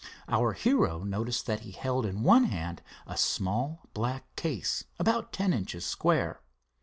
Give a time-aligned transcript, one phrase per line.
[0.27, 5.53] Our hero noticed that he held in one hand a small black case about ten
[5.53, 6.41] inches square.